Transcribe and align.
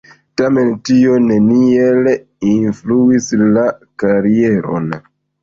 Tamen 0.39 0.69
tio 0.87 1.17
neniel 1.25 2.09
influis 2.53 3.29
la 3.59 3.67
karieron. 4.07 4.91